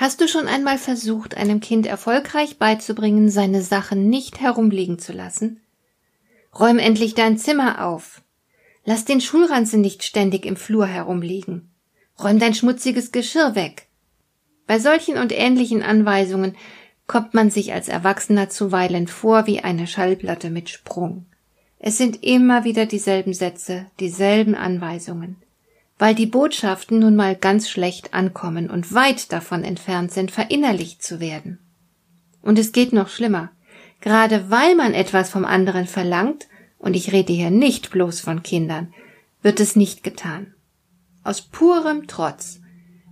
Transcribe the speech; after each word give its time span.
Hast 0.00 0.22
du 0.22 0.28
schon 0.28 0.48
einmal 0.48 0.78
versucht, 0.78 1.36
einem 1.36 1.60
Kind 1.60 1.84
erfolgreich 1.84 2.56
beizubringen, 2.56 3.28
seine 3.28 3.60
Sachen 3.60 4.08
nicht 4.08 4.40
herumliegen 4.40 4.98
zu 4.98 5.12
lassen? 5.12 5.60
Räum 6.58 6.78
endlich 6.78 7.12
dein 7.12 7.36
Zimmer 7.36 7.86
auf. 7.86 8.22
Lass 8.86 9.04
den 9.04 9.20
Schulranzen 9.20 9.82
nicht 9.82 10.02
ständig 10.02 10.46
im 10.46 10.56
Flur 10.56 10.86
herumliegen. 10.86 11.68
Räum 12.18 12.38
dein 12.38 12.54
schmutziges 12.54 13.12
Geschirr 13.12 13.54
weg. 13.54 13.88
Bei 14.66 14.78
solchen 14.78 15.18
und 15.18 15.32
ähnlichen 15.32 15.82
Anweisungen 15.82 16.56
kommt 17.06 17.34
man 17.34 17.50
sich 17.50 17.74
als 17.74 17.88
Erwachsener 17.88 18.48
zuweilen 18.48 19.06
vor 19.06 19.46
wie 19.46 19.60
eine 19.60 19.86
Schallplatte 19.86 20.48
mit 20.48 20.70
Sprung. 20.70 21.26
Es 21.78 21.98
sind 21.98 22.24
immer 22.24 22.64
wieder 22.64 22.86
dieselben 22.86 23.34
Sätze, 23.34 23.84
dieselben 24.00 24.54
Anweisungen 24.54 25.36
weil 26.00 26.14
die 26.14 26.26
Botschaften 26.26 26.98
nun 26.98 27.14
mal 27.14 27.36
ganz 27.36 27.68
schlecht 27.68 28.14
ankommen 28.14 28.70
und 28.70 28.94
weit 28.94 29.30
davon 29.32 29.62
entfernt 29.62 30.10
sind, 30.12 30.30
verinnerlicht 30.30 31.02
zu 31.02 31.20
werden. 31.20 31.58
Und 32.40 32.58
es 32.58 32.72
geht 32.72 32.94
noch 32.94 33.10
schlimmer. 33.10 33.50
Gerade 34.00 34.50
weil 34.50 34.74
man 34.76 34.94
etwas 34.94 35.28
vom 35.28 35.44
anderen 35.44 35.86
verlangt, 35.86 36.48
und 36.78 36.96
ich 36.96 37.12
rede 37.12 37.34
hier 37.34 37.50
nicht 37.50 37.90
bloß 37.90 38.20
von 38.20 38.42
Kindern, 38.42 38.94
wird 39.42 39.60
es 39.60 39.76
nicht 39.76 40.02
getan. 40.02 40.54
Aus 41.22 41.42
purem 41.42 42.06
Trotz. 42.06 42.62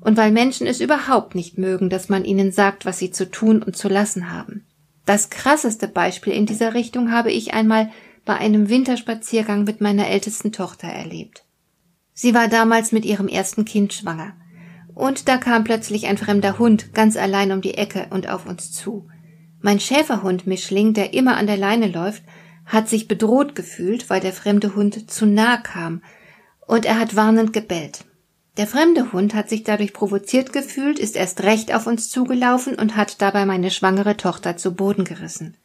Und 0.01 0.17
weil 0.17 0.33
Menschen 0.33 0.67
es 0.67 0.81
überhaupt 0.81 1.35
nicht 1.35 1.59
mögen, 1.59 1.91
dass 1.91 2.09
man 2.09 2.25
ihnen 2.25 2.53
sagt, 2.53 2.87
was 2.87 2.99
sie 2.99 3.11
zu 3.11 3.31
tun 3.31 3.63
und 3.63 3.77
zu 3.77 3.89
lassen 3.89 4.33
haben. 4.33 4.65
Das 5.05 5.29
krasseste 5.29 5.89
Beispiel 5.89 6.33
in 6.33 6.47
dieser 6.47 6.73
Richtung 6.73 7.13
habe 7.13 7.33
ich 7.33 7.53
einmal 7.53 7.91
bei 8.25 8.37
einem 8.37 8.71
Winterspaziergang 8.71 9.65
mit 9.65 9.83
meiner 9.83 10.09
ältesten 10.09 10.53
Tochter 10.53 10.89
erlebt. 10.89 11.45
Sie 12.21 12.35
war 12.35 12.49
damals 12.49 12.91
mit 12.91 13.05
ihrem 13.05 13.29
ersten 13.29 13.65
Kind 13.65 13.93
schwanger. 13.93 14.33
Und 14.93 15.29
da 15.29 15.37
kam 15.37 15.63
plötzlich 15.63 16.09
ein 16.09 16.19
fremder 16.19 16.59
Hund 16.59 16.93
ganz 16.93 17.17
allein 17.17 17.53
um 17.53 17.61
die 17.61 17.75
Ecke 17.75 18.09
und 18.11 18.29
auf 18.29 18.45
uns 18.45 18.73
zu. 18.73 19.07
Mein 19.61 19.79
Schäferhund 19.79 20.45
Mischling, 20.45 20.95
der 20.95 21.15
immer 21.15 21.37
an 21.37 21.47
der 21.47 21.57
Leine 21.57 21.87
läuft, 21.87 22.25
hat 22.67 22.89
sich 22.89 23.07
bedroht 23.07 23.55
gefühlt, 23.55 24.11
weil 24.11 24.19
der 24.19 24.33
fremde 24.33 24.75
Hund 24.75 25.09
zu 25.09 25.27
nah 25.27 25.59
kam, 25.59 26.03
und 26.67 26.87
er 26.87 26.99
hat 26.99 27.15
warnend 27.15 27.53
gebellt. 27.53 28.05
Der 28.57 28.67
fremde 28.67 29.13
Hund 29.13 29.33
hat 29.33 29.49
sich 29.49 29.63
dadurch 29.63 29.93
provoziert 29.93 30.53
gefühlt, 30.53 30.99
ist 30.99 31.15
erst 31.15 31.45
recht 31.45 31.73
auf 31.73 31.87
uns 31.87 32.09
zugelaufen 32.09 32.75
und 32.75 32.97
hat 32.97 33.23
dabei 33.23 33.47
meine 33.47 33.71
schwangere 33.71 34.17
Tochter 34.17 34.57
zu 34.57 34.75
Boden 34.75 35.05
gerissen. 35.05 35.57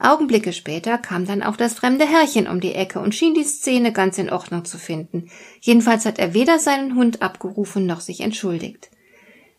Augenblicke 0.00 0.52
später 0.52 0.98
kam 0.98 1.26
dann 1.26 1.42
auch 1.42 1.56
das 1.56 1.74
fremde 1.74 2.06
Herrchen 2.06 2.46
um 2.46 2.60
die 2.60 2.74
Ecke 2.74 3.00
und 3.00 3.14
schien 3.14 3.34
die 3.34 3.44
Szene 3.44 3.92
ganz 3.92 4.18
in 4.18 4.30
Ordnung 4.30 4.64
zu 4.64 4.78
finden. 4.78 5.30
Jedenfalls 5.60 6.06
hat 6.06 6.18
er 6.18 6.34
weder 6.34 6.58
seinen 6.58 6.94
Hund 6.94 7.22
abgerufen 7.22 7.86
noch 7.86 8.00
sich 8.00 8.20
entschuldigt. 8.20 8.90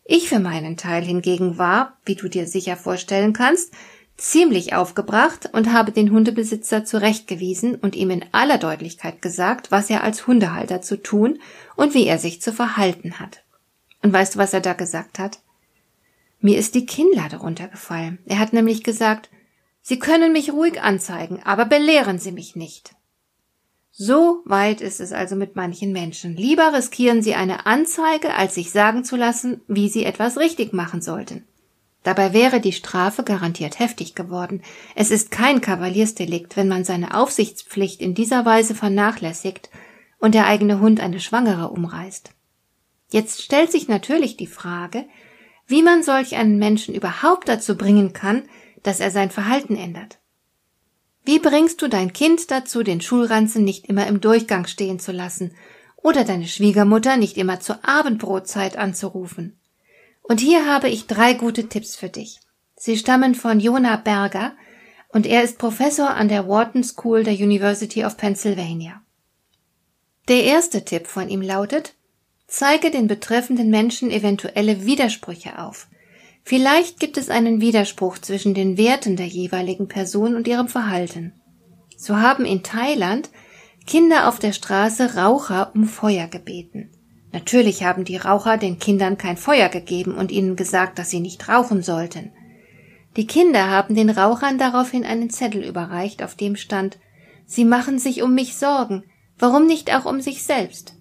Ich 0.04 0.28
für 0.28 0.40
meinen 0.40 0.76
Teil 0.76 1.04
hingegen 1.04 1.58
war, 1.58 1.98
wie 2.04 2.14
du 2.14 2.28
dir 2.28 2.46
sicher 2.46 2.76
vorstellen 2.76 3.32
kannst, 3.32 3.74
ziemlich 4.16 4.74
aufgebracht 4.74 5.48
und 5.52 5.72
habe 5.72 5.92
den 5.92 6.10
Hundebesitzer 6.10 6.84
zurechtgewiesen 6.84 7.74
und 7.74 7.96
ihm 7.96 8.10
in 8.10 8.24
aller 8.32 8.58
Deutlichkeit 8.58 9.22
gesagt, 9.22 9.70
was 9.70 9.88
er 9.88 10.04
als 10.04 10.26
Hundehalter 10.26 10.82
zu 10.82 11.02
tun 11.02 11.38
und 11.76 11.94
wie 11.94 12.06
er 12.06 12.18
sich 12.18 12.42
zu 12.42 12.52
verhalten 12.52 13.18
hat. 13.18 13.44
Und 14.02 14.12
weißt 14.12 14.34
du, 14.34 14.38
was 14.38 14.52
er 14.52 14.60
da 14.60 14.72
gesagt 14.72 15.18
hat? 15.18 15.40
Mir 16.40 16.58
ist 16.58 16.74
die 16.74 16.86
Kinnlade 16.86 17.36
runtergefallen. 17.36 18.18
Er 18.26 18.38
hat 18.38 18.52
nämlich 18.52 18.82
gesagt, 18.82 19.30
Sie 19.90 19.98
können 19.98 20.32
mich 20.32 20.52
ruhig 20.52 20.80
anzeigen, 20.80 21.42
aber 21.42 21.64
belehren 21.64 22.20
Sie 22.20 22.30
mich 22.30 22.54
nicht. 22.54 22.92
So 23.90 24.40
weit 24.44 24.80
ist 24.82 25.00
es 25.00 25.10
also 25.10 25.34
mit 25.34 25.56
manchen 25.56 25.90
Menschen. 25.90 26.36
Lieber 26.36 26.72
riskieren 26.72 27.22
sie 27.24 27.34
eine 27.34 27.66
Anzeige, 27.66 28.32
als 28.34 28.54
sich 28.54 28.70
sagen 28.70 29.02
zu 29.02 29.16
lassen, 29.16 29.62
wie 29.66 29.88
sie 29.88 30.04
etwas 30.04 30.38
richtig 30.38 30.72
machen 30.72 31.02
sollten. 31.02 31.44
Dabei 32.04 32.32
wäre 32.32 32.60
die 32.60 32.70
Strafe 32.70 33.24
garantiert 33.24 33.80
heftig 33.80 34.14
geworden. 34.14 34.62
Es 34.94 35.10
ist 35.10 35.32
kein 35.32 35.60
Kavaliersdelikt, 35.60 36.56
wenn 36.56 36.68
man 36.68 36.84
seine 36.84 37.16
Aufsichtspflicht 37.16 38.00
in 38.00 38.14
dieser 38.14 38.44
Weise 38.44 38.76
vernachlässigt 38.76 39.70
und 40.20 40.36
der 40.36 40.46
eigene 40.46 40.78
Hund 40.78 41.00
eine 41.00 41.18
Schwangere 41.18 41.70
umreißt. 41.70 42.30
Jetzt 43.10 43.42
stellt 43.42 43.72
sich 43.72 43.88
natürlich 43.88 44.36
die 44.36 44.46
Frage, 44.46 45.06
wie 45.66 45.82
man 45.82 46.04
solch 46.04 46.36
einen 46.36 46.60
Menschen 46.60 46.94
überhaupt 46.94 47.48
dazu 47.48 47.76
bringen 47.76 48.12
kann, 48.12 48.44
dass 48.82 49.00
er 49.00 49.10
sein 49.10 49.30
Verhalten 49.30 49.76
ändert. 49.76 50.18
Wie 51.24 51.38
bringst 51.38 51.82
du 51.82 51.88
dein 51.88 52.12
Kind 52.12 52.50
dazu, 52.50 52.82
den 52.82 53.00
Schulranzen 53.00 53.64
nicht 53.64 53.86
immer 53.86 54.06
im 54.06 54.20
Durchgang 54.20 54.66
stehen 54.66 54.98
zu 54.98 55.12
lassen 55.12 55.54
oder 55.96 56.24
deine 56.24 56.48
Schwiegermutter 56.48 57.16
nicht 57.16 57.36
immer 57.36 57.60
zur 57.60 57.86
Abendbrotzeit 57.86 58.76
anzurufen? 58.76 59.58
Und 60.22 60.40
hier 60.40 60.66
habe 60.66 60.88
ich 60.88 61.06
drei 61.06 61.34
gute 61.34 61.68
Tipps 61.68 61.96
für 61.96 62.08
dich. 62.08 62.40
Sie 62.76 62.96
stammen 62.96 63.34
von 63.34 63.60
Jonah 63.60 63.96
Berger 63.96 64.52
und 65.08 65.26
er 65.26 65.42
ist 65.42 65.58
Professor 65.58 66.10
an 66.10 66.28
der 66.28 66.48
Wharton 66.48 66.84
School 66.84 67.24
der 67.24 67.34
University 67.34 68.04
of 68.04 68.16
Pennsylvania. 68.16 69.02
Der 70.28 70.44
erste 70.44 70.84
Tipp 70.84 71.06
von 71.06 71.28
ihm 71.28 71.42
lautet, 71.42 71.94
zeige 72.46 72.90
den 72.90 73.08
betreffenden 73.08 73.68
Menschen 73.68 74.10
eventuelle 74.10 74.86
Widersprüche 74.86 75.58
auf– 75.58 75.86
Vielleicht 76.42 77.00
gibt 77.00 77.16
es 77.16 77.30
einen 77.30 77.60
Widerspruch 77.60 78.18
zwischen 78.18 78.54
den 78.54 78.76
Werten 78.76 79.16
der 79.16 79.26
jeweiligen 79.26 79.88
Person 79.88 80.34
und 80.34 80.48
ihrem 80.48 80.68
Verhalten. 80.68 81.32
So 81.96 82.16
haben 82.16 82.44
in 82.44 82.62
Thailand 82.62 83.30
Kinder 83.86 84.28
auf 84.28 84.38
der 84.38 84.52
Straße 84.52 85.16
Raucher 85.16 85.72
um 85.74 85.84
Feuer 85.84 86.26
gebeten. 86.26 86.90
Natürlich 87.32 87.84
haben 87.84 88.04
die 88.04 88.16
Raucher 88.16 88.56
den 88.56 88.78
Kindern 88.78 89.18
kein 89.18 89.36
Feuer 89.36 89.68
gegeben 89.68 90.14
und 90.14 90.32
ihnen 90.32 90.56
gesagt, 90.56 90.98
dass 90.98 91.10
sie 91.10 91.20
nicht 91.20 91.48
rauchen 91.48 91.82
sollten. 91.82 92.32
Die 93.16 93.26
Kinder 93.26 93.68
haben 93.68 93.94
den 93.94 94.10
Rauchern 94.10 94.58
daraufhin 94.58 95.04
einen 95.04 95.30
Zettel 95.30 95.64
überreicht, 95.64 96.22
auf 96.22 96.34
dem 96.34 96.56
stand 96.56 96.98
Sie 97.46 97.64
machen 97.64 97.98
sich 97.98 98.22
um 98.22 98.34
mich 98.34 98.56
Sorgen, 98.56 99.02
warum 99.36 99.66
nicht 99.66 99.92
auch 99.92 100.04
um 100.04 100.20
sich 100.20 100.44
selbst? 100.44 100.94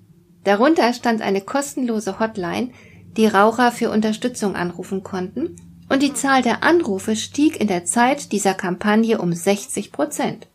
Darunter 0.43 0.93
stand 0.93 1.21
eine 1.21 1.41
kostenlose 1.41 2.19
Hotline, 2.19 2.71
die 3.17 3.27
Raucher 3.27 3.71
für 3.71 3.89
Unterstützung 3.89 4.55
anrufen 4.55 5.03
konnten, 5.03 5.55
und 5.89 6.03
die 6.03 6.13
Zahl 6.13 6.43
der 6.43 6.63
Anrufe 6.63 7.15
stieg 7.15 7.59
in 7.59 7.67
der 7.67 7.83
Zeit 7.83 8.31
dieser 8.31 8.53
Kampagne 8.53 9.19
um 9.19 9.33
60 9.33 9.91
Prozent. 9.91 10.47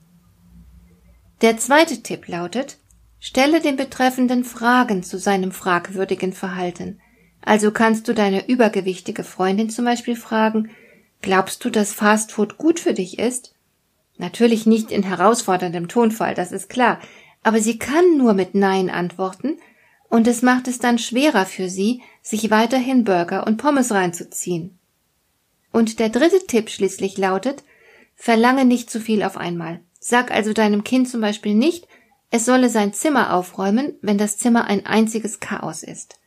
Der 1.42 1.58
zweite 1.58 2.02
Tipp 2.02 2.28
lautet, 2.28 2.78
stelle 3.18 3.60
den 3.60 3.76
Betreffenden 3.76 4.44
Fragen 4.44 5.02
zu 5.02 5.18
seinem 5.18 5.50
fragwürdigen 5.50 6.32
Verhalten. 6.32 7.00
Also 7.42 7.72
kannst 7.72 8.06
du 8.08 8.14
deine 8.14 8.48
übergewichtige 8.48 9.24
Freundin 9.24 9.70
zum 9.70 9.84
Beispiel 9.84 10.16
fragen, 10.16 10.70
glaubst 11.20 11.64
du, 11.64 11.70
dass 11.70 11.92
Fastfood 11.92 12.56
gut 12.56 12.78
für 12.78 12.94
dich 12.94 13.18
ist? 13.18 13.54
Natürlich 14.16 14.64
nicht 14.64 14.92
in 14.92 15.02
herausforderndem 15.02 15.88
Tonfall, 15.88 16.34
das 16.34 16.52
ist 16.52 16.70
klar, 16.70 17.00
aber 17.42 17.60
sie 17.60 17.78
kann 17.78 18.16
nur 18.16 18.32
mit 18.32 18.54
Nein 18.54 18.88
antworten, 18.88 19.58
und 20.14 20.28
es 20.28 20.42
macht 20.42 20.68
es 20.68 20.78
dann 20.78 20.96
schwerer 20.96 21.44
für 21.44 21.68
sie, 21.68 22.00
sich 22.22 22.48
weiterhin 22.52 23.02
Burger 23.02 23.48
und 23.48 23.56
Pommes 23.56 23.90
reinzuziehen. 23.90 24.78
Und 25.72 25.98
der 25.98 26.08
dritte 26.08 26.46
Tipp 26.46 26.70
schließlich 26.70 27.18
lautet, 27.18 27.64
verlange 28.14 28.64
nicht 28.64 28.90
zu 28.90 29.00
viel 29.00 29.24
auf 29.24 29.36
einmal. 29.36 29.80
Sag 29.98 30.30
also 30.30 30.52
deinem 30.52 30.84
Kind 30.84 31.08
zum 31.08 31.20
Beispiel 31.20 31.54
nicht, 31.56 31.88
es 32.30 32.44
solle 32.44 32.68
sein 32.68 32.92
Zimmer 32.92 33.34
aufräumen, 33.34 33.94
wenn 34.02 34.16
das 34.16 34.38
Zimmer 34.38 34.66
ein 34.66 34.86
einziges 34.86 35.40
Chaos 35.40 35.82
ist. 35.82 36.20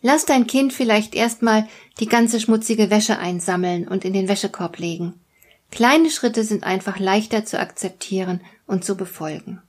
Lass 0.00 0.24
dein 0.24 0.46
Kind 0.46 0.72
vielleicht 0.72 1.16
erstmal 1.16 1.66
die 1.98 2.06
ganze 2.06 2.38
schmutzige 2.38 2.90
Wäsche 2.90 3.18
einsammeln 3.18 3.88
und 3.88 4.04
in 4.04 4.12
den 4.12 4.28
Wäschekorb 4.28 4.78
legen. 4.78 5.14
Kleine 5.72 6.10
Schritte 6.10 6.44
sind 6.44 6.62
einfach 6.62 7.00
leichter 7.00 7.44
zu 7.44 7.58
akzeptieren 7.58 8.40
und 8.68 8.84
zu 8.84 8.96
befolgen. 8.96 9.60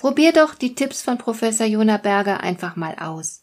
Probier 0.00 0.32
doch 0.32 0.54
die 0.54 0.74
Tipps 0.74 1.02
von 1.02 1.18
Professor 1.18 1.66
Jona 1.66 1.98
Berger 1.98 2.40
einfach 2.40 2.74
mal 2.74 2.94
aus. 2.98 3.42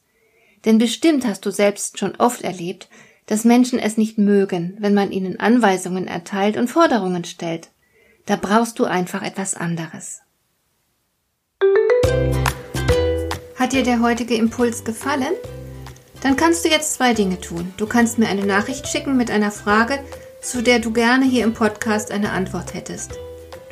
Denn 0.66 0.80
bestimmt 0.80 1.24
hast 1.28 1.46
du 1.46 1.52
selbst 1.52 2.00
schon 2.00 2.16
oft 2.16 2.42
erlebt, 2.42 2.90
dass 3.28 3.44
Menschen 3.44 3.78
es 3.78 3.96
nicht 3.96 4.18
mögen, 4.18 4.76
wenn 4.80 4.96
man 4.96 5.12
ihnen 5.12 5.40
Anweisungen 5.40 6.08
erteilt 6.08 6.58
und 6.58 6.68
Forderungen 6.68 7.26
stellt. 7.26 7.70
Da 8.26 8.38
brauchst 8.38 8.80
du 8.80 8.86
einfach 8.86 9.22
etwas 9.22 9.54
anderes. 9.54 10.22
Hat 13.56 13.74
dir 13.74 13.84
der 13.84 14.02
heutige 14.02 14.34
Impuls 14.34 14.84
gefallen? 14.84 15.34
Dann 16.24 16.38
kannst 16.38 16.66
du 16.66 16.70
jetzt 16.70 16.96
zwei 16.96 17.14
Dinge 17.14 17.40
tun. 17.40 17.72
Du 17.78 17.86
kannst 17.86 18.18
mir 18.18 18.30
eine 18.30 18.48
Nachricht 18.48 18.88
schicken 18.88 19.16
mit 19.16 19.30
einer 19.30 19.52
Frage, 19.52 20.00
zu 20.42 20.64
der 20.64 20.80
du 20.80 20.92
gerne 20.92 21.26
hier 21.26 21.44
im 21.44 21.54
Podcast 21.54 22.10
eine 22.10 22.32
Antwort 22.32 22.74
hättest. 22.74 23.12